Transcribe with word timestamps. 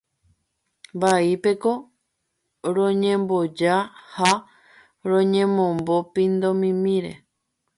Vaípeko 1.01 1.71
roñemboja 2.75 3.75
ha 4.15 4.31
roñemombo 5.09 5.95
pindomimíre. 6.13 7.13